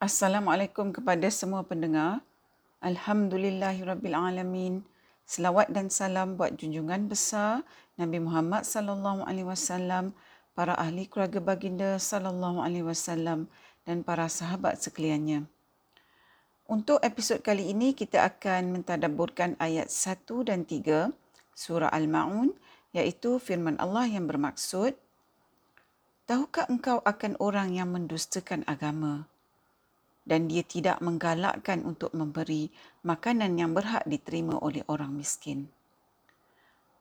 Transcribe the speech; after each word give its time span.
Assalamualaikum 0.00 0.96
kepada 0.96 1.28
semua 1.28 1.60
pendengar. 1.60 2.24
Alhamdulillahirabbilalamin. 2.80 4.80
Selawat 5.28 5.68
dan 5.76 5.92
salam 5.92 6.40
buat 6.40 6.56
junjungan 6.56 7.04
besar 7.04 7.60
Nabi 8.00 8.16
Muhammad 8.16 8.64
sallallahu 8.64 9.28
alaihi 9.28 9.44
wasallam, 9.44 10.16
para 10.56 10.72
ahli 10.80 11.04
keluarga 11.04 11.44
baginda 11.44 12.00
sallallahu 12.00 12.64
alaihi 12.64 12.80
wasallam 12.80 13.44
dan 13.84 14.00
para 14.00 14.24
sahabat 14.32 14.80
sekaliannya. 14.80 15.44
Untuk 16.64 17.04
episod 17.04 17.44
kali 17.44 17.68
ini 17.68 17.92
kita 17.92 18.24
akan 18.24 18.80
mentadabburkan 18.80 19.60
ayat 19.60 19.92
1 19.92 20.48
dan 20.48 20.64
3 20.64 21.12
surah 21.52 21.92
Al-Maun 21.92 22.56
iaitu 22.96 23.36
firman 23.36 23.76
Allah 23.76 24.08
yang 24.08 24.24
bermaksud 24.24 24.96
Tahukah 26.24 26.72
engkau 26.72 27.04
akan 27.04 27.36
orang 27.36 27.76
yang 27.76 27.92
mendustakan 27.92 28.64
agama? 28.64 29.28
Dan 30.30 30.46
dia 30.46 30.62
tidak 30.62 31.02
menggalakkan 31.02 31.82
untuk 31.82 32.14
memberi 32.14 32.70
makanan 33.02 33.58
yang 33.58 33.74
berhak 33.74 34.06
diterima 34.06 34.54
oleh 34.62 34.86
orang 34.86 35.10
miskin. 35.10 35.66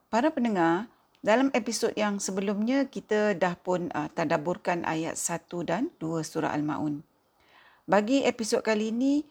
Para 0.10 0.34
pendengar, 0.34 0.90
dalam 1.22 1.54
episod 1.54 1.94
yang 1.94 2.18
sebelumnya 2.18 2.90
kita 2.90 3.38
dah 3.38 3.54
pun 3.54 3.94
uh, 3.94 4.10
tadaburkan 4.18 4.82
ayat 4.82 5.14
1 5.14 5.46
dan 5.70 5.94
2 6.02 6.26
surah 6.26 6.50
Al-Maun. 6.50 7.06
Bagi 7.86 8.26
episod 8.26 8.66
kali 8.66 8.90
ini, 8.90 9.22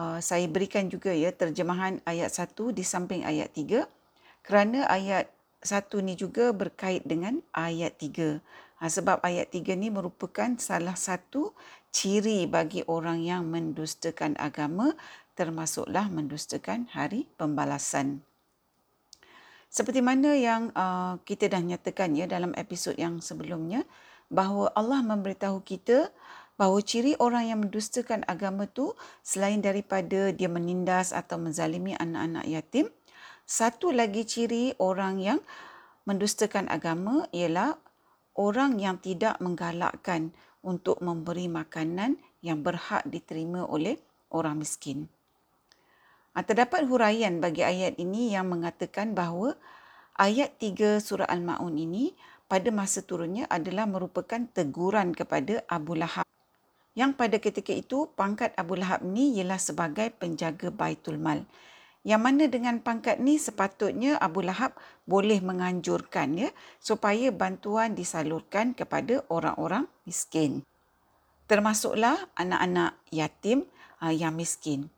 uh, 0.00 0.16
saya 0.24 0.48
berikan 0.48 0.88
juga 0.88 1.12
ya 1.12 1.28
terjemahan 1.28 2.00
ayat 2.08 2.32
1 2.32 2.56
di 2.72 2.80
samping 2.80 3.28
ayat 3.28 3.52
3 3.52 3.84
kerana 4.40 4.88
ayat 4.88 5.28
1 5.60 5.92
ni 6.02 6.16
juga 6.16 6.50
berkait 6.50 7.04
dengan 7.04 7.44
ayat 7.54 7.94
3. 8.00 8.40
Ha, 8.82 8.90
sebab 8.90 9.22
ayat 9.22 9.52
3 9.54 9.78
ni 9.78 9.94
merupakan 9.94 10.58
salah 10.58 10.98
satu 10.98 11.54
ciri 11.92 12.48
bagi 12.48 12.82
orang 12.88 13.20
yang 13.20 13.46
mendustakan 13.52 14.34
agama 14.40 14.96
termasuklah 15.36 16.08
mendustakan 16.08 16.88
hari 16.92 17.28
pembalasan. 17.36 18.24
Seperti 19.72 20.04
mana 20.04 20.36
yang 20.36 20.68
uh, 20.76 21.16
kita 21.24 21.48
dah 21.48 21.60
nyatakan 21.64 22.12
ya 22.12 22.28
dalam 22.28 22.52
episod 22.60 22.92
yang 22.96 23.24
sebelumnya 23.24 23.88
bahawa 24.28 24.68
Allah 24.76 25.00
memberitahu 25.00 25.64
kita 25.64 26.12
bahawa 26.60 26.84
ciri 26.84 27.16
orang 27.16 27.48
yang 27.48 27.64
mendustakan 27.64 28.20
agama 28.28 28.68
tu 28.68 28.92
selain 29.24 29.64
daripada 29.64 30.28
dia 30.32 30.48
menindas 30.52 31.16
atau 31.16 31.40
menzalimi 31.40 31.96
anak-anak 31.96 32.44
yatim, 32.44 32.86
satu 33.48 33.92
lagi 33.96 34.28
ciri 34.28 34.76
orang 34.76 35.16
yang 35.20 35.40
mendustakan 36.04 36.68
agama 36.68 37.24
ialah 37.32 37.80
orang 38.36 38.76
yang 38.76 39.00
tidak 39.00 39.40
menggalakkan 39.40 40.36
untuk 40.62 41.02
memberi 41.02 41.50
makanan 41.50 42.18
yang 42.42 42.62
berhak 42.62 43.02
diterima 43.06 43.66
oleh 43.66 43.98
orang 44.30 44.62
miskin. 44.62 45.10
Ah, 46.32 46.40
terdapat 46.40 46.88
huraian 46.88 47.44
bagi 47.44 47.60
ayat 47.60 48.00
ini 48.00 48.32
yang 48.32 48.48
mengatakan 48.48 49.12
bahawa 49.12 49.52
ayat 50.16 50.56
3 50.56 50.96
surah 50.96 51.28
Al-Ma'un 51.28 51.76
ini 51.76 52.16
pada 52.48 52.72
masa 52.72 53.04
turunnya 53.04 53.44
adalah 53.52 53.84
merupakan 53.84 54.40
teguran 54.48 55.12
kepada 55.12 55.60
Abu 55.68 55.92
Lahab. 55.92 56.24
Yang 56.96 57.12
pada 57.16 57.36
ketika 57.36 57.72
itu 57.72 58.08
pangkat 58.16 58.56
Abu 58.56 58.80
Lahab 58.80 59.04
ni 59.04 59.36
ialah 59.36 59.60
sebagai 59.60 60.08
penjaga 60.12 60.72
Baitul 60.72 61.20
Mal 61.20 61.44
yang 62.02 62.18
mana 62.18 62.50
dengan 62.50 62.82
pangkat 62.82 63.22
ni 63.22 63.38
sepatutnya 63.38 64.18
Abu 64.18 64.42
Lahab 64.42 64.74
boleh 65.06 65.38
menganjurkan 65.38 66.34
ya 66.34 66.50
supaya 66.82 67.30
bantuan 67.30 67.94
disalurkan 67.94 68.74
kepada 68.74 69.22
orang-orang 69.30 69.86
miskin. 70.02 70.66
Termasuklah 71.46 72.18
anak-anak 72.34 72.98
yatim 73.14 73.70
uh, 74.02 74.10
yang 74.10 74.34
miskin. 74.34 74.90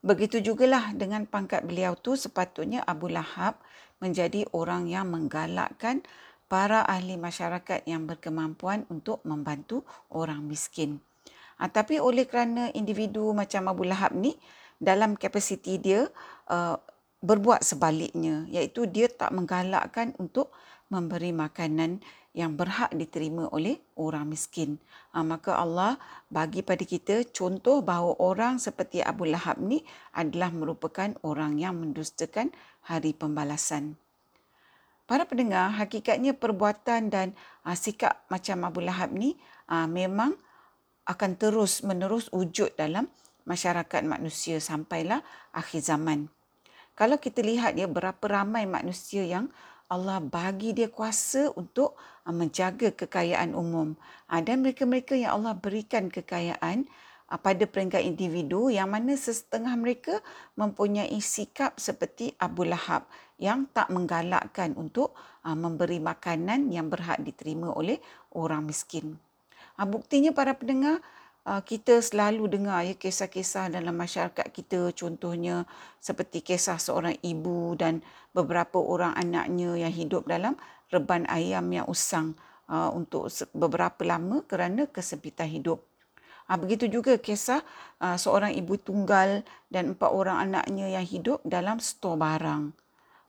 Begitu 0.00 0.38
jugalah 0.40 0.94
dengan 0.94 1.26
pangkat 1.26 1.66
beliau 1.66 1.98
tu 1.98 2.14
sepatutnya 2.14 2.86
Abu 2.86 3.10
Lahab 3.10 3.58
menjadi 3.98 4.46
orang 4.54 4.86
yang 4.86 5.10
menggalakkan 5.10 6.00
para 6.46 6.86
ahli 6.86 7.18
masyarakat 7.18 7.84
yang 7.90 8.06
berkemampuan 8.06 8.86
untuk 8.86 9.18
membantu 9.26 9.82
orang 10.14 10.46
miskin. 10.46 11.02
Uh, 11.58 11.66
tapi 11.66 11.98
oleh 11.98 12.22
kerana 12.30 12.70
individu 12.70 13.34
macam 13.34 13.66
Abu 13.66 13.82
Lahab 13.82 14.14
ni 14.14 14.38
dalam 14.80 15.14
kapasiti 15.14 15.76
dia 15.76 16.08
uh, 16.48 16.80
berbuat 17.20 17.60
sebaliknya 17.60 18.48
iaitu 18.48 18.88
dia 18.88 19.12
tak 19.12 19.30
menggalakkan 19.36 20.16
untuk 20.16 20.50
memberi 20.88 21.30
makanan 21.36 22.00
yang 22.32 22.54
berhak 22.54 22.94
diterima 22.94 23.50
oleh 23.50 23.78
orang 23.98 24.26
miskin. 24.26 24.80
Uh, 25.12 25.22
maka 25.22 25.60
Allah 25.60 26.00
bagi 26.32 26.64
pada 26.64 26.82
kita 26.82 27.28
contoh 27.30 27.84
bahawa 27.84 28.16
orang 28.18 28.56
seperti 28.56 29.04
Abu 29.04 29.28
Lahab 29.28 29.60
ni 29.60 29.84
adalah 30.16 30.48
merupakan 30.50 31.12
orang 31.20 31.60
yang 31.60 31.76
mendustakan 31.78 32.50
hari 32.86 33.12
pembalasan. 33.12 34.00
Para 35.10 35.26
pendengar, 35.26 35.74
hakikatnya 35.74 36.38
perbuatan 36.38 37.10
dan 37.10 37.34
uh, 37.66 37.74
sikap 37.74 38.24
macam 38.30 38.62
Abu 38.62 38.80
Lahab 38.80 39.10
ni 39.10 39.34
uh, 39.66 39.90
memang 39.90 40.38
akan 41.10 41.34
terus 41.34 41.82
menerus 41.82 42.30
wujud 42.30 42.70
dalam 42.78 43.10
masyarakat 43.48 44.02
manusia 44.04 44.58
sampailah 44.58 45.24
akhir 45.54 45.84
zaman. 45.84 46.28
Kalau 46.98 47.16
kita 47.16 47.40
lihat 47.40 47.80
ya 47.80 47.88
berapa 47.88 48.20
ramai 48.28 48.68
manusia 48.68 49.24
yang 49.24 49.48
Allah 49.90 50.22
bagi 50.22 50.70
dia 50.70 50.86
kuasa 50.86 51.50
untuk 51.58 51.98
uh, 52.22 52.30
menjaga 52.30 52.94
kekayaan 52.94 53.58
umum. 53.58 53.98
Uh, 54.30 54.38
dan 54.38 54.62
mereka-mereka 54.62 55.18
yang 55.18 55.42
Allah 55.42 55.58
berikan 55.58 56.06
kekayaan 56.06 56.86
uh, 57.26 57.40
pada 57.42 57.66
peringkat 57.66 58.06
individu 58.06 58.70
yang 58.70 58.86
mana 58.86 59.18
setengah 59.18 59.74
mereka 59.74 60.22
mempunyai 60.54 61.18
sikap 61.18 61.74
seperti 61.82 62.38
Abu 62.38 62.70
Lahab 62.70 63.10
yang 63.40 63.66
tak 63.72 63.88
menggalakkan 63.88 64.76
untuk 64.76 65.16
memberi 65.40 65.96
makanan 65.96 66.68
yang 66.68 66.92
berhak 66.92 67.16
diterima 67.24 67.72
oleh 67.72 67.96
orang 68.36 68.68
miskin. 68.68 69.16
Buktinya 69.80 70.36
para 70.36 70.52
pendengar, 70.52 71.00
kita 71.40 72.04
selalu 72.04 72.52
dengar 72.52 72.84
ya 72.84 72.92
kisah-kisah 72.92 73.72
dalam 73.72 73.96
masyarakat 73.96 74.44
kita 74.52 74.92
contohnya 74.92 75.64
seperti 75.96 76.44
kisah 76.44 76.76
seorang 76.76 77.16
ibu 77.24 77.72
dan 77.80 78.04
beberapa 78.36 78.76
orang 78.76 79.16
anaknya 79.16 79.88
yang 79.88 79.90
hidup 79.90 80.28
dalam 80.28 80.54
reban 80.92 81.24
ayam 81.30 81.64
yang 81.72 81.86
usang 81.88 82.36
uh, 82.70 82.90
untuk 82.92 83.30
beberapa 83.56 84.02
lama 84.06 84.42
kerana 84.44 84.86
kesempitan 84.86 85.50
hidup. 85.50 85.82
Uh, 86.50 86.58
begitu 86.58 86.90
juga 86.90 87.14
kisah 87.18 87.62
seorang 88.00 88.56
ibu 88.56 88.80
tunggal 88.80 89.44
dan 89.68 89.92
empat 89.94 90.10
orang 90.10 90.50
anaknya 90.50 90.88
yang 90.88 91.06
hidup 91.06 91.38
dalam 91.46 91.78
stor 91.78 92.18
barang. 92.18 92.74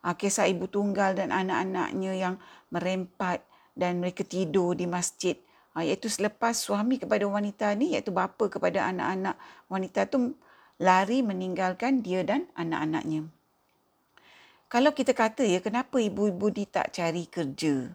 Uh, 0.01 0.15
kisah 0.17 0.49
ibu 0.49 0.65
tunggal 0.65 1.13
dan 1.13 1.29
anak-anaknya 1.29 2.11
yang 2.17 2.35
merempat 2.73 3.45
dan 3.77 4.01
mereka 4.01 4.25
tidur 4.25 4.75
di 4.75 4.89
masjid 4.89 5.37
Ha, 5.71 5.87
iaitu 5.87 6.11
selepas 6.11 6.51
suami 6.51 6.99
kepada 6.99 7.23
wanita 7.23 7.71
ni 7.79 7.95
iaitu 7.95 8.11
bapa 8.11 8.51
kepada 8.51 8.91
anak-anak 8.91 9.39
wanita 9.71 10.03
tu 10.11 10.35
lari 10.83 11.23
meninggalkan 11.23 12.03
dia 12.03 12.27
dan 12.27 12.51
anak-anaknya. 12.59 13.29
Kalau 14.71 14.91
kita 14.91 15.11
kata 15.15 15.47
ya 15.47 15.63
kenapa 15.63 15.99
ibu-ibu 15.99 16.51
ni 16.51 16.67
tak 16.67 16.95
cari 16.95 17.27
kerja? 17.27 17.91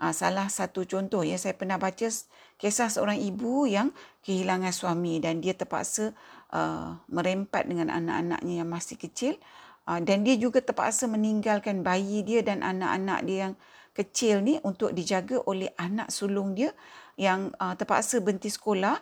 Ha, 0.00 0.16
salah 0.16 0.48
satu 0.48 0.88
contoh 0.88 1.20
ya 1.20 1.36
saya 1.36 1.52
pernah 1.52 1.76
baca 1.76 2.08
kisah 2.56 2.88
seorang 2.88 3.20
ibu 3.20 3.68
yang 3.68 3.92
kehilangan 4.24 4.72
suami 4.72 5.20
dan 5.20 5.44
dia 5.44 5.52
terpaksa 5.52 6.16
uh, 6.52 6.96
merempat 7.08 7.68
dengan 7.68 7.92
anak-anaknya 7.92 8.64
yang 8.64 8.68
masih 8.72 8.96
kecil 8.96 9.36
uh, 9.84 10.00
dan 10.00 10.24
dia 10.24 10.40
juga 10.40 10.64
terpaksa 10.64 11.04
meninggalkan 11.04 11.84
bayi 11.84 12.24
dia 12.24 12.40
dan 12.40 12.64
anak-anak 12.64 13.20
dia 13.28 13.38
yang 13.48 13.54
kecil 13.94 14.40
ni 14.44 14.56
untuk 14.62 14.94
dijaga 14.94 15.42
oleh 15.46 15.70
anak 15.76 16.08
sulung 16.14 16.54
dia 16.54 16.70
yang 17.18 17.52
uh, 17.58 17.74
terpaksa 17.74 18.22
berhenti 18.22 18.48
sekolah. 18.48 18.96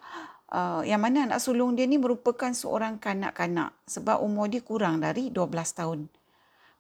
Uh, 0.49 0.81
yang 0.89 1.05
mana 1.05 1.29
anak 1.29 1.45
sulung 1.45 1.77
dia 1.77 1.85
ni 1.85 2.01
merupakan 2.01 2.49
seorang 2.49 2.97
kanak-kanak 2.97 3.77
sebab 3.85 4.25
umur 4.25 4.49
dia 4.49 4.65
kurang 4.65 5.05
dari 5.05 5.29
12 5.29 5.45
tahun. 5.77 6.09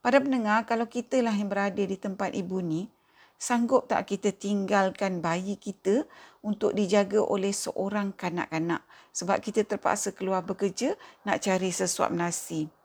Pada 0.00 0.24
pendengar, 0.24 0.64
kalau 0.64 0.88
kita 0.88 1.20
lah 1.20 1.36
yang 1.36 1.52
berada 1.52 1.82
di 1.84 1.96
tempat 2.00 2.32
ibu 2.32 2.64
ni, 2.64 2.88
sanggup 3.36 3.84
tak 3.90 4.08
kita 4.08 4.32
tinggalkan 4.32 5.20
bayi 5.20 5.60
kita 5.60 6.08
untuk 6.40 6.72
dijaga 6.72 7.20
oleh 7.20 7.52
seorang 7.52 8.16
kanak-kanak? 8.16 8.80
Sebab 9.12 9.36
kita 9.44 9.68
terpaksa 9.68 10.16
keluar 10.16 10.40
bekerja 10.46 10.96
nak 11.28 11.44
cari 11.44 11.68
sesuap 11.68 12.08
nasi 12.08 12.77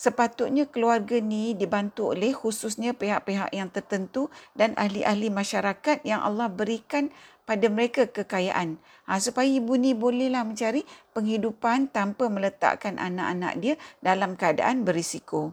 sepatutnya 0.00 0.64
keluarga 0.64 1.20
ni 1.20 1.52
dibantu 1.52 2.16
oleh 2.16 2.32
khususnya 2.32 2.96
pihak-pihak 2.96 3.52
yang 3.52 3.68
tertentu 3.68 4.32
dan 4.56 4.72
ahli-ahli 4.80 5.28
masyarakat 5.28 6.00
yang 6.08 6.24
Allah 6.24 6.48
berikan 6.48 7.12
pada 7.44 7.68
mereka 7.68 8.08
kekayaan 8.08 8.80
ha, 9.04 9.20
supaya 9.20 9.44
ibu 9.44 9.76
ni 9.76 9.92
bolehlah 9.92 10.48
mencari 10.48 10.88
penghidupan 11.12 11.92
tanpa 11.92 12.32
meletakkan 12.32 12.96
anak-anak 12.96 13.60
dia 13.60 13.74
dalam 14.00 14.40
keadaan 14.40 14.88
berisiko. 14.88 15.52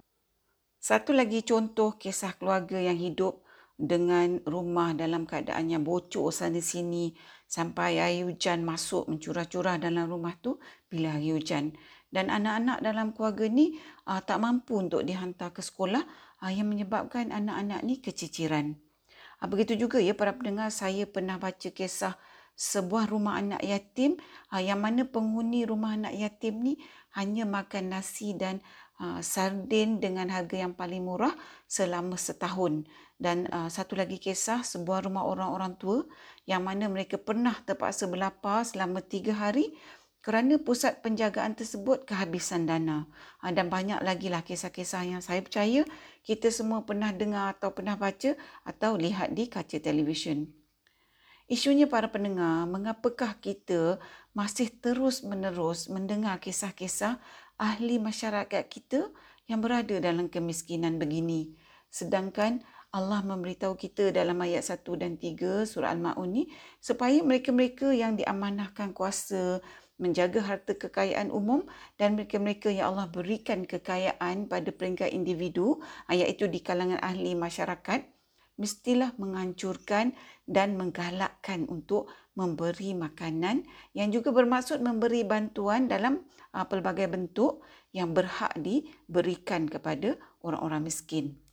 Satu 0.79 1.11
lagi 1.11 1.43
contoh 1.43 2.00
kisah 2.00 2.31
keluarga 2.39 2.79
yang 2.79 2.95
hidup 2.95 3.43
dengan 3.75 4.39
rumah 4.47 4.95
dalam 4.95 5.27
keadaan 5.27 5.69
yang 5.69 5.83
bocor 5.83 6.31
sana 6.31 6.63
sini 6.63 7.11
sampai 7.45 8.01
air 8.01 8.23
hujan 8.25 8.63
masuk 8.63 9.05
mencurah-curah 9.11 9.75
dalam 9.77 10.07
rumah 10.07 10.39
tu 10.39 10.55
bila 10.88 11.19
hari 11.19 11.35
hujan. 11.35 11.75
Dan 12.17 12.33
anak-anak 12.33 12.81
dalam 12.81 13.13
keluarga 13.13 13.45
ni 13.45 13.77
uh, 14.09 14.17
tak 14.25 14.41
mampu 14.41 14.81
untuk 14.81 15.05
dihantar 15.05 15.53
ke 15.53 15.61
sekolah 15.61 16.01
uh, 16.41 16.49
yang 16.49 16.65
menyebabkan 16.65 17.29
anak-anak 17.29 17.85
ni 17.85 18.01
keciciran. 18.01 18.73
Uh, 19.37 19.45
begitu 19.45 19.77
juga 19.77 20.01
ya 20.01 20.17
para 20.17 20.33
pendengar 20.33 20.73
saya 20.73 21.05
pernah 21.05 21.37
baca 21.37 21.69
kisah 21.69 22.17
sebuah 22.57 23.13
rumah 23.13 23.37
anak 23.37 23.61
yatim 23.61 24.17
uh, 24.49 24.57
yang 24.57 24.81
mana 24.81 25.05
penghuni 25.05 25.69
rumah 25.69 25.93
anak 25.93 26.17
yatim 26.17 26.57
ni 26.57 26.81
hanya 27.13 27.45
makan 27.45 27.93
nasi 27.93 28.33
dan 28.33 28.65
uh, 28.97 29.21
sardin 29.21 30.01
dengan 30.01 30.33
harga 30.33 30.65
yang 30.65 30.73
paling 30.73 31.05
murah 31.05 31.37
selama 31.69 32.17
setahun. 32.17 32.89
Dan 33.21 33.45
uh, 33.53 33.69
satu 33.69 33.93
lagi 33.93 34.17
kisah 34.17 34.65
sebuah 34.65 35.05
rumah 35.05 35.21
orang-orang 35.29 35.77
tua 35.77 36.01
yang 36.49 36.65
mana 36.65 36.89
mereka 36.89 37.21
pernah 37.21 37.53
terpaksa 37.61 38.09
berlapar 38.09 38.65
selama 38.65 39.05
tiga 39.05 39.37
hari 39.37 39.77
kerana 40.27 40.59
pusat 40.59 41.00
penjagaan 41.00 41.56
tersebut 41.56 42.03
kehabisan 42.03 42.68
dana. 42.68 43.07
Uh, 43.39 43.56
dan 43.56 43.71
banyak 43.71 44.03
lagi 44.03 44.27
lah 44.27 44.44
kisah-kisah 44.44 45.07
yang 45.07 45.24
saya 45.24 45.39
percaya 45.39 45.88
kita 46.27 46.51
semua 46.51 46.83
pernah 46.83 47.15
dengar 47.15 47.56
atau 47.56 47.71
pernah 47.71 47.95
baca 47.95 48.35
atau 48.68 49.00
lihat 49.00 49.31
di 49.31 49.47
kaca 49.47 49.79
televisyen. 49.79 50.51
Isunya 51.47 51.88
para 51.88 52.12
pendengar, 52.12 52.68
mengapakah 52.68 53.39
kita 53.39 54.03
masih 54.35 54.68
terus-menerus 54.68 55.88
mendengar 55.88 56.44
kisah-kisah 56.44 57.24
ahli 57.56 57.95
masyarakat 57.95 58.68
kita 58.68 59.07
yang 59.47 59.63
berada 59.63 59.95
dalam 60.03 60.27
kemiskinan 60.27 61.00
begini. 61.00 61.56
Sedangkan 61.88 62.68
Allah 62.91 63.24
memberitahu 63.24 63.79
kita 63.79 64.12
dalam 64.12 64.35
ayat 64.44 64.63
1 64.63 64.83
dan 65.00 65.15
3 65.15 65.63
surah 65.63 65.95
Al-Ma'un 65.95 66.29
ni 66.35 66.44
supaya 66.83 67.19
mereka-mereka 67.24 67.95
yang 67.95 68.19
diamanahkan 68.19 68.91
kuasa 68.91 69.63
menjaga 69.97 70.45
harta 70.45 70.77
kekayaan 70.77 71.33
umum 71.33 71.65
dan 71.97 72.13
mereka-mereka 72.13 72.69
yang 72.69 72.94
Allah 72.94 73.09
berikan 73.09 73.65
kekayaan 73.65 74.45
pada 74.45 74.69
peringkat 74.69 75.09
individu 75.13 75.81
iaitu 76.09 76.45
di 76.45 76.61
kalangan 76.61 77.01
ahli 77.01 77.33
masyarakat 77.33 78.05
mestilah 78.57 79.13
menghancurkan 79.21 80.17
dan 80.49 80.77
menggalakkan 80.77 81.69
untuk 81.69 82.09
memberi 82.33 82.97
makanan 82.97 83.65
yang 83.94 84.09
juga 84.09 84.33
bermaksud 84.33 84.81
memberi 84.81 85.21
bantuan 85.25 85.85
dalam 85.85 86.25
uh, 86.53 86.65
pelbagai 86.65 87.09
bentuk 87.09 87.61
yang 87.93 88.13
berhak 88.13 88.53
diberikan 88.57 89.69
kepada 89.69 90.17
orang-orang 90.41 90.89
miskin. 90.89 91.46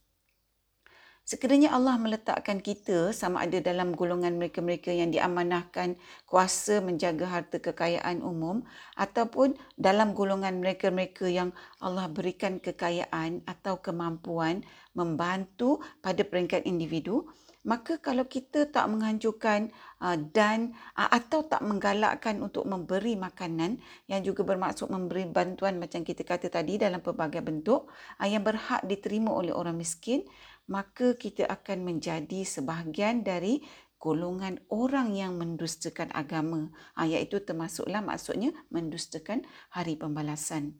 Sekiranya 1.25 1.73
Allah 1.73 1.97
meletakkan 1.97 2.61
kita 2.61 3.09
sama 3.17 3.49
ada 3.49 3.57
dalam 3.57 3.97
golongan 3.97 4.37
mereka-mereka 4.37 4.93
yang 4.93 5.09
diamanahkan 5.09 5.97
kuasa 6.29 6.85
menjaga 6.85 7.25
harta 7.25 7.65
kekayaan 7.65 8.21
umum 8.21 8.61
ataupun 8.93 9.57
dalam 9.73 10.13
golongan 10.13 10.61
mereka-mereka 10.61 11.25
yang 11.25 11.57
Allah 11.81 12.13
berikan 12.13 12.61
kekayaan 12.61 13.41
atau 13.49 13.81
kemampuan 13.81 14.69
membantu 14.93 15.81
pada 16.05 16.21
peringkat 16.29 16.69
individu, 16.69 17.25
maka 17.65 17.97
kalau 17.97 18.29
kita 18.29 18.69
tak 18.69 18.85
menghancurkan 18.93 19.73
uh, 20.05 20.21
dan 20.21 20.77
uh, 21.01 21.09
atau 21.09 21.41
tak 21.49 21.65
menggalakkan 21.65 22.37
untuk 22.45 22.69
memberi 22.69 23.17
makanan 23.17 23.81
yang 24.05 24.21
juga 24.21 24.45
bermaksud 24.45 24.93
memberi 24.93 25.25
bantuan 25.25 25.81
macam 25.81 26.05
kita 26.05 26.21
kata 26.29 26.53
tadi 26.53 26.77
dalam 26.77 27.01
pelbagai 27.01 27.41
bentuk 27.41 27.89
uh, 28.21 28.29
yang 28.29 28.45
berhak 28.45 28.85
diterima 28.85 29.33
oleh 29.33 29.57
orang 29.57 29.81
miskin, 29.81 30.29
maka 30.67 31.17
kita 31.17 31.45
akan 31.49 31.85
menjadi 31.85 32.45
sebahagian 32.45 33.25
dari 33.25 33.65
golongan 34.05 34.61
orang 34.69 35.17
yang 35.17 35.41
mendustakan 35.41 36.13
agama 36.13 36.69
uh, 36.93 37.09
iaitu 37.09 37.41
termasuklah 37.41 38.05
maksudnya 38.05 38.53
mendustakan 38.69 39.49
hari 39.73 39.97
pembalasan. 39.97 40.77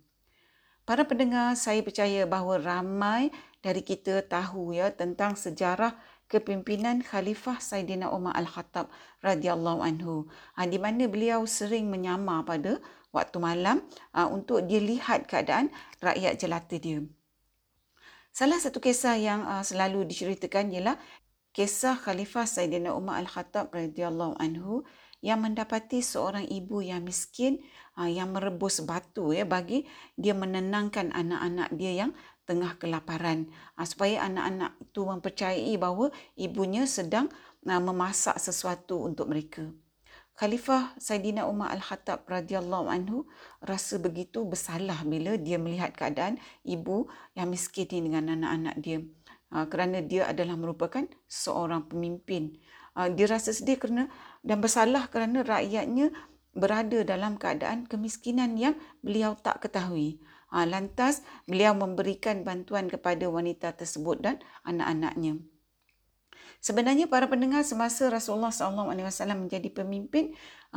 Para 0.85 1.09
pendengar, 1.09 1.57
saya 1.57 1.81
percaya 1.81 2.29
bahawa 2.29 2.61
ramai 2.61 3.33
dari 3.65 3.81
kita 3.81 4.21
tahu 4.29 4.77
ya 4.77 4.93
tentang 4.93 5.33
sejarah 5.33 5.97
kepimpinan 6.29 7.01
Khalifah 7.01 7.57
Saidina 7.57 8.13
Umar 8.13 8.37
Al-Khattab 8.37 8.93
radhiyallahu 9.25 9.81
anhu 9.81 10.29
ha, 10.53 10.69
di 10.69 10.77
mana 10.77 11.09
beliau 11.09 11.49
sering 11.49 11.89
menyamar 11.89 12.45
pada 12.45 12.77
waktu 13.17 13.41
malam 13.41 13.81
ha, 14.13 14.29
untuk 14.29 14.69
dia 14.69 14.85
lihat 14.85 15.25
keadaan 15.25 15.73
rakyat 16.05 16.37
jelata 16.37 16.77
dia. 16.77 17.01
Salah 18.35 18.59
satu 18.59 18.83
kisah 18.83 19.15
yang 19.15 19.47
uh, 19.47 19.63
selalu 19.63 20.11
diceritakan 20.11 20.75
ialah 20.75 20.99
kisah 21.55 21.95
Khalifah 21.95 22.51
Saidina 22.51 22.91
Umar 22.91 23.23
Al-Khattab 23.23 23.71
radhiyallahu 23.71 24.35
anhu 24.43 24.83
yang 25.23 25.39
mendapati 25.39 26.03
seorang 26.03 26.43
ibu 26.43 26.83
yang 26.83 27.07
miskin 27.07 27.63
uh, 27.95 28.11
yang 28.11 28.35
merebus 28.35 28.83
batu 28.83 29.31
ya 29.31 29.47
bagi 29.47 29.87
dia 30.19 30.35
menenangkan 30.35 31.15
anak-anak 31.15 31.79
dia 31.79 31.95
yang 31.95 32.11
tengah 32.43 32.75
kelaparan 32.75 33.55
uh, 33.79 33.87
supaya 33.87 34.27
anak-anak 34.27 34.83
itu 34.83 35.01
mempercayai 35.07 35.75
bahawa 35.79 36.11
ibunya 36.35 36.91
sedang 36.91 37.31
uh, 37.71 37.79
memasak 37.79 38.35
sesuatu 38.43 38.99
untuk 38.99 39.31
mereka. 39.31 39.63
Khalifah 40.35 40.99
Saidina 40.99 41.47
Umar 41.47 41.71
Al-Khattab 41.79 42.27
radhiyallahu 42.27 42.91
anhu 42.91 43.23
rasa 43.63 44.03
begitu 44.03 44.43
bersalah 44.43 45.07
bila 45.07 45.39
dia 45.39 45.63
melihat 45.63 45.95
keadaan 45.95 46.43
ibu 46.67 47.07
yang 47.39 47.55
miskin 47.55 47.87
ini 47.87 48.11
dengan 48.11 48.35
anak-anak 48.35 48.77
dia. 48.83 48.99
Uh, 49.55 49.71
kerana 49.71 50.03
dia 50.03 50.27
adalah 50.27 50.59
merupakan 50.59 51.07
seorang 51.31 51.87
pemimpin. 51.87 52.59
Uh, 52.99 53.15
dia 53.15 53.31
rasa 53.31 53.55
sedih 53.55 53.79
kerana 53.79 54.11
dan 54.43 54.59
bersalah 54.59 55.07
kerana 55.07 55.47
rakyatnya 55.47 56.11
berada 56.51 57.07
dalam 57.07 57.39
keadaan 57.39 57.87
kemiskinan 57.87 58.59
yang 58.59 58.75
beliau 59.07 59.39
tak 59.39 59.63
ketahui. 59.63 60.19
Ha, 60.55 60.67
lantas 60.71 61.27
beliau 61.51 61.75
memberikan 61.75 62.47
bantuan 62.47 62.87
kepada 62.87 63.27
wanita 63.27 63.75
tersebut 63.75 64.23
dan 64.23 64.39
anak-anaknya. 64.63 65.43
Sebenarnya 66.65 67.13
para 67.13 67.29
pendengar 67.29 67.61
semasa 67.61 68.09
Rasulullah 68.09 68.49
SAW 68.49 68.89
menjadi 69.37 69.69
pemimpin, 69.69 70.33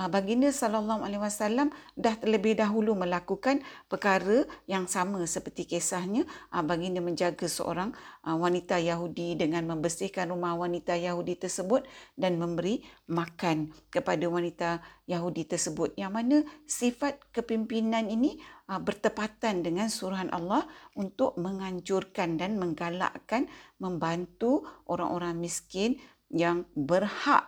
baginda 0.05 0.53
sallallahu 0.53 1.01
alaihi 1.01 1.17
wasallam 1.17 1.73
dah 1.97 2.13
terlebih 2.21 2.53
dahulu 2.53 2.93
melakukan 2.93 3.65
perkara 3.89 4.45
yang 4.69 4.85
sama 4.85 5.25
seperti 5.25 5.65
kisahnya. 5.65 6.29
Ah, 6.53 6.61
baginda 6.61 7.01
menjaga 7.01 7.49
seorang 7.49 7.97
ah, 8.21 8.37
wanita 8.37 8.77
Yahudi 8.77 9.33
dengan 9.33 9.65
membersihkan 9.65 10.29
rumah 10.29 10.53
wanita 10.53 10.93
Yahudi 10.93 11.41
tersebut 11.41 11.89
dan 12.13 12.37
memberi 12.37 12.85
makan 13.09 13.73
kepada 13.89 14.29
wanita 14.29 14.85
Yahudi 15.09 15.49
tersebut. 15.49 15.97
Yang 15.97 16.11
mana 16.13 16.37
sifat 16.69 17.17
kepimpinan 17.33 18.13
ini 18.13 18.37
bertepatan 18.67 19.63
dengan 19.63 19.87
suruhan 19.87 20.27
Allah 20.29 20.67
untuk 20.93 21.39
menghancurkan 21.39 22.35
dan 22.35 22.59
menggalakkan 22.59 23.47
membantu 23.79 24.67
orang-orang 24.91 25.39
miskin 25.39 25.95
yang 26.27 26.67
berhak 26.75 27.47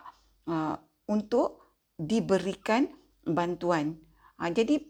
untuk 1.04 1.59
diberikan 2.00 2.88
bantuan. 3.28 4.00
Uh, 4.40 4.48
jadi 4.48 4.80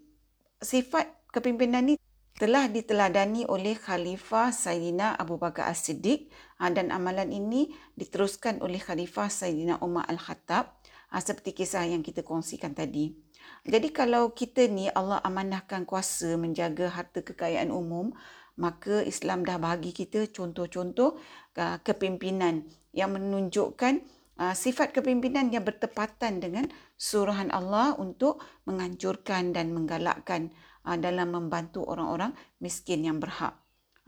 sifat 0.62 1.10
kepimpinan 1.34 1.90
ini 1.90 1.98
telah 2.38 2.70
diteladani 2.70 3.44
oleh 3.50 3.74
Khalifah 3.74 4.54
Sayyidina 4.54 5.18
Abu 5.18 5.36
Bakar 5.36 5.68
As-Siddiq 5.68 6.32
dan 6.56 6.88
amalan 6.88 7.28
ini 7.36 7.68
diteruskan 8.00 8.64
oleh 8.64 8.80
Khalifah 8.80 9.28
Sayyidina 9.28 9.76
Umar 9.84 10.08
Al-Khattab 10.08 10.72
seperti 11.20 11.52
kisah 11.52 11.84
yang 11.84 12.00
kita 12.00 12.24
kongsikan 12.24 12.72
tadi. 12.72 13.12
Jadi 13.66 13.92
kalau 13.92 14.32
kita 14.32 14.70
ni 14.72 14.88
Allah 14.88 15.20
amanahkan 15.20 15.84
kuasa 15.84 16.40
menjaga 16.40 16.88
harta 16.88 17.20
kekayaan 17.20 17.68
umum, 17.68 18.14
maka 18.56 19.04
Islam 19.04 19.44
dah 19.44 19.60
bagi 19.60 19.92
kita 19.92 20.28
contoh-contoh 20.32 21.20
uh, 21.60 21.76
kepimpinan 21.84 22.64
yang 22.96 23.12
menunjukkan 23.16 24.00
uh, 24.40 24.54
sifat 24.56 24.96
kepimpinan 24.96 25.52
yang 25.52 25.64
bertepatan 25.64 26.40
dengan 26.40 26.68
suruhan 27.00 27.48
Allah 27.48 27.96
untuk 27.96 28.44
menghancurkan 28.68 29.56
dan 29.56 29.72
menggalakkan 29.72 30.52
uh, 30.84 31.00
dalam 31.00 31.32
membantu 31.32 31.88
orang-orang 31.88 32.36
miskin 32.60 33.08
yang 33.08 33.16
berhak. 33.16 33.56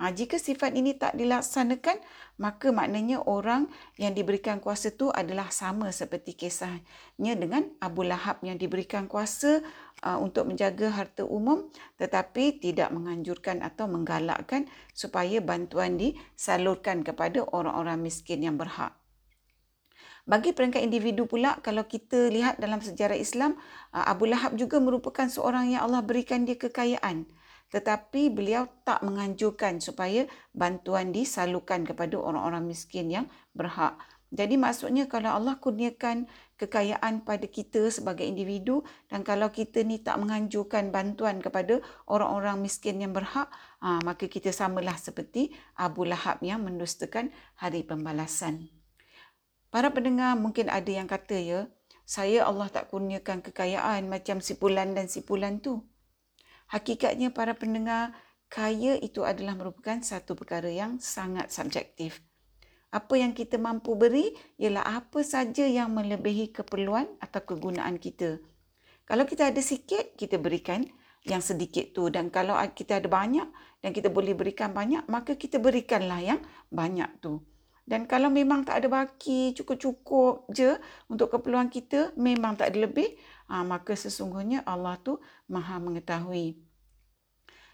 Ha, 0.02 0.10
jika 0.10 0.34
sifat 0.34 0.74
ini 0.74 0.98
tak 0.98 1.14
dilaksanakan, 1.14 1.94
maka 2.42 2.74
maknanya 2.74 3.22
orang 3.22 3.70
yang 4.02 4.10
diberikan 4.16 4.58
kuasa 4.58 4.90
itu 4.90 5.14
adalah 5.14 5.54
sama 5.54 5.94
seperti 5.94 6.34
kisahnya 6.34 7.38
dengan 7.38 7.70
Abu 7.78 8.02
Lahab 8.02 8.42
yang 8.42 8.58
diberikan 8.58 9.06
kuasa 9.06 9.62
uh, 10.02 10.18
untuk 10.18 10.50
menjaga 10.50 10.90
harta 10.90 11.22
umum 11.22 11.70
tetapi 12.02 12.58
tidak 12.58 12.90
menganjurkan 12.90 13.62
atau 13.62 13.86
menggalakkan 13.86 14.66
supaya 14.90 15.38
bantuan 15.38 15.94
disalurkan 15.94 17.06
kepada 17.06 17.46
orang-orang 17.54 18.02
miskin 18.02 18.42
yang 18.42 18.58
berhak. 18.58 19.01
Bagi 20.22 20.54
peringkat 20.54 20.86
individu 20.86 21.26
pula, 21.26 21.58
kalau 21.66 21.82
kita 21.86 22.30
lihat 22.30 22.62
dalam 22.62 22.78
sejarah 22.78 23.18
Islam, 23.18 23.58
uh, 23.90 24.06
Abu 24.06 24.30
Lahab 24.30 24.54
juga 24.54 24.78
merupakan 24.78 25.26
seorang 25.26 25.74
yang 25.74 25.82
Allah 25.86 26.00
berikan 26.00 26.46
dia 26.46 26.54
kekayaan 26.54 27.26
tetapi 27.72 28.28
beliau 28.28 28.68
tak 28.84 29.00
menganjurkan 29.00 29.80
supaya 29.80 30.28
bantuan 30.52 31.08
disalurkan 31.08 31.88
kepada 31.88 32.20
orang-orang 32.20 32.68
miskin 32.68 33.08
yang 33.08 33.26
berhak. 33.56 33.96
Jadi 34.32 34.56
maksudnya 34.56 35.08
kalau 35.08 35.32
Allah 35.32 35.60
kurniakan 35.60 36.24
kekayaan 36.56 37.20
pada 37.24 37.44
kita 37.44 37.92
sebagai 37.92 38.24
individu 38.24 38.80
dan 39.12 39.24
kalau 39.24 39.52
kita 39.52 39.84
ni 39.84 40.00
tak 40.00 40.20
menganjurkan 40.20 40.88
bantuan 40.88 41.40
kepada 41.40 41.84
orang-orang 42.08 42.60
miskin 42.64 43.00
yang 43.00 43.12
berhak, 43.12 43.48
ha, 43.84 44.00
maka 44.00 44.28
kita 44.28 44.48
samalah 44.48 44.96
seperti 44.96 45.52
Abu 45.76 46.08
Lahab 46.08 46.40
yang 46.40 46.64
mendustakan 46.64 47.28
hari 47.60 47.84
pembalasan. 47.84 48.81
Para 49.72 49.88
pendengar 49.88 50.36
mungkin 50.36 50.68
ada 50.68 50.92
yang 50.92 51.08
kata 51.08 51.36
ya, 51.40 51.60
saya 52.04 52.44
Allah 52.44 52.68
tak 52.68 52.92
kurniakan 52.92 53.40
kekayaan 53.40 54.04
macam 54.04 54.44
si 54.44 54.60
Pulan 54.60 54.92
dan 54.92 55.08
si 55.08 55.24
Pulan 55.24 55.64
tu. 55.64 55.80
Hakikatnya 56.68 57.32
para 57.32 57.56
pendengar, 57.56 58.12
kaya 58.52 59.00
itu 59.00 59.24
adalah 59.24 59.56
merupakan 59.56 59.96
satu 60.04 60.36
perkara 60.36 60.68
yang 60.68 61.00
sangat 61.00 61.48
subjektif. 61.48 62.20
Apa 62.92 63.16
yang 63.16 63.32
kita 63.32 63.56
mampu 63.56 63.96
beri 63.96 64.36
ialah 64.60 65.00
apa 65.00 65.24
saja 65.24 65.64
yang 65.64 65.96
melebihi 65.96 66.52
keperluan 66.52 67.08
atau 67.16 67.40
kegunaan 67.40 67.96
kita. 67.96 68.44
Kalau 69.08 69.24
kita 69.24 69.48
ada 69.48 69.64
sikit, 69.64 70.12
kita 70.20 70.36
berikan 70.36 70.84
yang 71.24 71.40
sedikit 71.40 71.96
tu. 71.96 72.12
Dan 72.12 72.28
kalau 72.28 72.60
kita 72.76 73.00
ada 73.00 73.08
banyak 73.08 73.48
dan 73.80 73.96
kita 73.96 74.12
boleh 74.12 74.36
berikan 74.36 74.76
banyak, 74.76 75.08
maka 75.08 75.40
kita 75.40 75.56
berikanlah 75.56 76.20
yang 76.20 76.40
banyak 76.68 77.08
tu. 77.24 77.40
Dan 77.82 78.06
kalau 78.06 78.30
memang 78.30 78.62
tak 78.62 78.82
ada 78.82 78.88
baki, 78.88 79.58
cukup-cukup 79.58 80.46
je 80.54 80.78
untuk 81.10 81.34
keperluan 81.34 81.66
kita, 81.66 82.14
memang 82.14 82.54
tak 82.54 82.72
ada 82.72 82.86
lebih, 82.86 83.18
ha, 83.50 83.66
maka 83.66 83.98
sesungguhnya 83.98 84.62
Allah 84.62 84.96
tu 85.02 85.18
maha 85.50 85.82
mengetahui. 85.82 86.62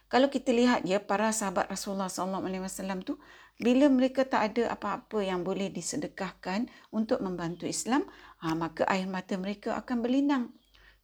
Kalau 0.09 0.33
kita 0.33 0.57
lihat 0.57 0.89
ya 0.89 1.05
para 1.05 1.29
sahabat 1.29 1.69
Rasulullah 1.69 2.09
SAW 2.09 3.05
tu 3.05 3.21
bila 3.61 3.93
mereka 3.93 4.25
tak 4.25 4.57
ada 4.57 4.73
apa-apa 4.73 5.21
yang 5.21 5.45
boleh 5.45 5.69
disedekahkan 5.69 6.73
untuk 6.89 7.21
membantu 7.21 7.69
Islam, 7.69 8.09
ha, 8.41 8.57
maka 8.57 8.89
air 8.89 9.05
mata 9.05 9.37
mereka 9.37 9.77
akan 9.77 10.01
berlinang 10.01 10.57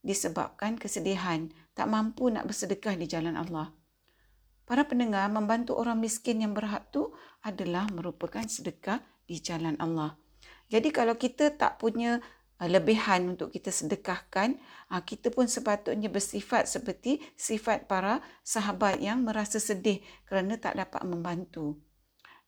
disebabkan 0.04 0.80
kesedihan, 0.80 1.52
tak 1.72 1.88
mampu 1.88 2.28
nak 2.28 2.48
bersedekah 2.48 2.96
di 2.96 3.08
jalan 3.08 3.36
Allah. 3.36 3.72
Para 4.64 4.88
pendengar 4.88 5.28
membantu 5.28 5.76
orang 5.76 6.00
miskin 6.00 6.40
yang 6.40 6.56
berhak 6.56 6.88
tu 6.88 7.12
adalah 7.44 7.84
merupakan 7.92 8.44
sedekah 8.44 9.04
di 9.28 9.36
jalan 9.36 9.76
Allah. 9.76 10.16
Jadi 10.72 10.88
kalau 10.88 11.20
kita 11.20 11.52
tak 11.52 11.76
punya 11.76 12.16
uh, 12.56 12.68
lebihan 12.68 13.28
untuk 13.28 13.52
kita 13.52 13.68
sedekahkan, 13.68 14.56
uh, 14.88 15.04
kita 15.04 15.28
pun 15.28 15.44
sepatutnya 15.44 16.08
bersifat 16.08 16.64
seperti 16.64 17.20
sifat 17.36 17.84
para 17.84 18.24
sahabat 18.40 19.04
yang 19.04 19.20
merasa 19.20 19.60
sedih 19.60 20.00
kerana 20.24 20.56
tak 20.56 20.80
dapat 20.80 21.04
membantu. 21.04 21.76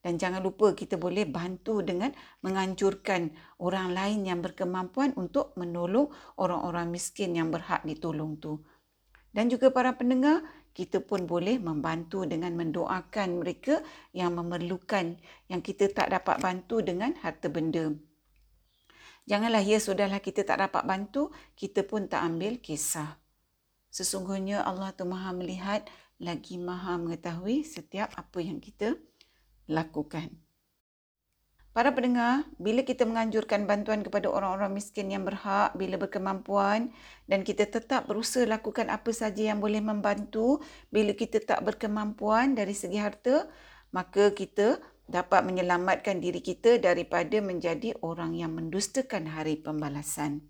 Dan 0.01 0.23
jangan 0.23 0.39
lupa 0.39 0.71
kita 0.71 0.97
boleh 0.97 1.27
bantu 1.27 1.83
dengan 1.83 2.15
menganjurkan 2.47 3.35
orang 3.59 3.91
lain 3.91 4.23
yang 4.23 4.39
berkemampuan 4.39 5.11
untuk 5.19 5.51
menolong 5.59 6.09
orang-orang 6.39 6.95
miskin 6.95 7.35
yang 7.35 7.51
berhak 7.51 7.83
ditolong 7.83 8.39
tu. 8.39 8.63
Dan 9.35 9.51
juga 9.51 9.69
para 9.75 9.99
pendengar, 9.99 10.47
kita 10.77 11.01
pun 11.01 11.25
boleh 11.25 11.57
membantu 11.57 12.29
dengan 12.29 12.53
mendoakan 12.53 13.41
mereka 13.41 13.81
yang 14.13 14.37
memerlukan 14.37 15.17
yang 15.49 15.65
kita 15.65 15.89
tak 15.89 16.13
dapat 16.13 16.37
bantu 16.45 16.85
dengan 16.85 17.17
harta 17.25 17.49
benda. 17.49 17.97
Janganlah 19.25 19.65
ya 19.65 19.81
sudahlah 19.81 20.21
kita 20.21 20.45
tak 20.45 20.61
dapat 20.61 20.85
bantu, 20.85 21.33
kita 21.57 21.81
pun 21.89 22.13
tak 22.13 22.29
ambil 22.29 22.61
kisah. 22.61 23.17
Sesungguhnya 23.89 24.61
Allah 24.61 24.93
tu 24.93 25.09
maha 25.09 25.33
melihat 25.33 25.89
lagi 26.21 26.61
maha 26.61 27.01
mengetahui 27.01 27.65
setiap 27.65 28.13
apa 28.13 28.39
yang 28.45 28.61
kita 28.61 29.01
lakukan. 29.65 30.46
Para 31.77 31.93
pendengar, 31.93 32.49
bila 32.57 32.89
kita 32.89 33.05
menganjurkan 33.05 33.69
bantuan 33.69 34.01
kepada 34.01 34.33
orang-orang 34.33 34.81
miskin 34.81 35.13
yang 35.13 35.29
berhak, 35.29 35.77
bila 35.77 36.01
berkemampuan 36.01 36.89
dan 37.29 37.45
kita 37.45 37.69
tetap 37.69 38.09
berusaha 38.09 38.49
lakukan 38.49 38.89
apa 38.89 39.13
saja 39.13 39.53
yang 39.53 39.61
boleh 39.61 39.85
membantu, 39.85 40.65
bila 40.89 41.13
kita 41.13 41.37
tak 41.37 41.61
berkemampuan 41.69 42.57
dari 42.57 42.73
segi 42.73 42.97
harta, 42.97 43.45
maka 43.93 44.33
kita 44.33 44.81
dapat 45.05 45.45
menyelamatkan 45.45 46.17
diri 46.17 46.41
kita 46.41 46.81
daripada 46.81 47.45
menjadi 47.45 47.93
orang 48.01 48.33
yang 48.33 48.57
mendustakan 48.57 49.29
hari 49.29 49.61
pembalasan. 49.61 50.49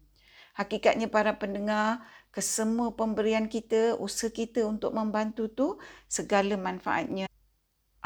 Hakikatnya 0.54 1.10
para 1.10 1.42
pendengar, 1.42 2.06
kesemua 2.30 2.94
pemberian 2.94 3.50
kita, 3.50 3.98
usaha 3.98 4.30
kita 4.30 4.62
untuk 4.62 4.94
membantu 4.94 5.50
tu 5.50 5.68
segala 6.06 6.54
manfaatnya 6.54 7.26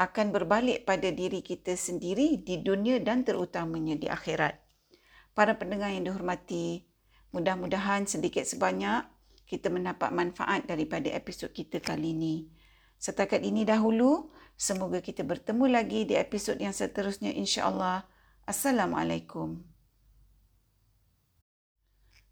akan 0.01 0.33
berbalik 0.33 0.89
pada 0.89 1.13
diri 1.13 1.45
kita 1.45 1.77
sendiri 1.77 2.41
di 2.41 2.65
dunia 2.65 2.97
dan 2.97 3.21
terutamanya 3.21 3.93
di 3.93 4.09
akhirat. 4.09 4.57
Para 5.37 5.61
pendengar 5.61 5.93
yang 5.93 6.09
dihormati, 6.09 6.89
mudah-mudahan 7.29 8.09
sedikit 8.09 8.41
sebanyak 8.41 9.05
kita 9.45 9.69
mendapat 9.69 10.09
manfaat 10.09 10.65
daripada 10.65 11.13
episod 11.13 11.53
kita 11.53 11.77
kali 11.77 12.17
ini. 12.17 12.49
Setakat 12.97 13.45
ini 13.45 13.61
dahulu, 13.61 14.33
semoga 14.57 15.05
kita 15.05 15.21
bertemu 15.21 15.69
lagi 15.69 16.09
di 16.09 16.17
episod 16.17 16.57
yang 16.57 16.73
seterusnya 16.73 17.29
insya-Allah. 17.37 18.09
Assalamualaikum. 18.49 19.61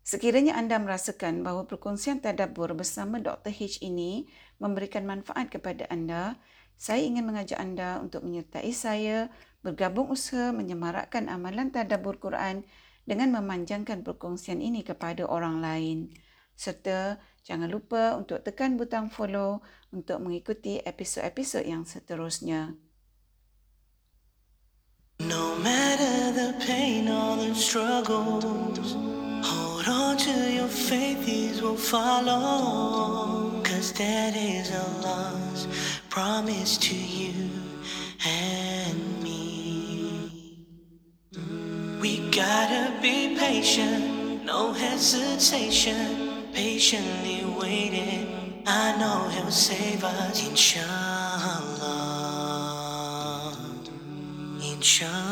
Sekiranya 0.01 0.57
anda 0.57 0.81
merasakan 0.81 1.45
bahawa 1.45 1.69
perkongsian 1.69 2.17
tadabbur 2.17 2.73
bersama 2.73 3.21
Dr. 3.21 3.53
H 3.53 3.77
ini 3.85 4.25
memberikan 4.57 5.05
manfaat 5.05 5.53
kepada 5.53 5.85
anda, 5.93 6.41
saya 6.79 7.03
ingin 7.03 7.27
mengajak 7.27 7.59
anda 7.59 7.99
untuk 7.99 8.23
menyertai 8.23 8.71
saya 8.71 9.27
bergabung 9.59 10.07
usaha 10.15 10.55
menyemarakkan 10.55 11.27
amalan 11.27 11.75
tadabbur 11.75 12.23
Quran 12.23 12.63
dengan 13.03 13.35
memanjangkan 13.35 14.07
perkongsian 14.07 14.63
ini 14.63 14.87
kepada 14.87 15.27
orang 15.27 15.59
lain. 15.59 16.15
Serta 16.55 17.19
jangan 17.43 17.67
lupa 17.67 18.15
untuk 18.15 18.39
tekan 18.47 18.79
butang 18.79 19.11
follow 19.11 19.59
untuk 19.91 20.23
mengikuti 20.23 20.79
episod-episod 20.79 21.67
yang 21.67 21.83
seterusnya. 21.83 22.79
No 25.19 25.59
matter 25.59 26.31
the 26.31 26.55
pain 26.63 27.11
or 27.11 27.35
the 27.35 27.51
struggles, 27.51 28.95
hold 29.43 29.83
on 29.83 30.15
to 30.15 30.35
your 30.47 30.71
faith, 30.71 31.19
these 31.27 31.59
will 31.59 31.75
follow. 31.75 33.59
Cause 33.67 33.91
that 33.99 34.31
is 34.39 34.71
a 34.71 34.85
loss. 35.03 35.98
Promise 36.09 36.77
to 36.77 36.95
you 36.95 37.49
and 38.25 39.23
me. 39.23 40.31
We 42.01 42.29
gotta 42.31 42.99
be 43.01 43.37
patient, 43.37 44.43
no 44.43 44.73
hesitation, 44.73 46.49
patiently 46.51 47.45
waiting. 47.59 48.63
I 48.65 48.97
know 48.97 49.29
He'll 49.29 49.51
save 49.51 50.03
us, 50.03 50.47
inshallah. 50.47 50.89
Inshallah. 54.61 55.28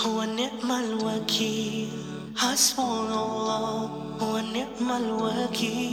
هو 0.06 0.16
نعم 0.24 0.70
الوكيل 0.84 1.88
حسبنا 2.36 3.18
الله 3.26 3.90
ونعم 4.22 4.88
الوكيل 5.02 5.89